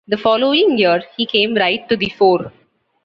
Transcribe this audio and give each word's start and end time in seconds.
The 0.07 0.17
following 0.17 0.79
year 0.79 1.03
he 1.15 1.27
came 1.27 1.53
right 1.53 1.87
to 1.87 1.95
the 1.95 2.09
fore. 2.09 2.51